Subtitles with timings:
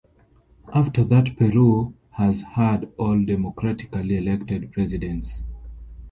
[0.73, 5.43] After that Peru has had all democratically elected presidents.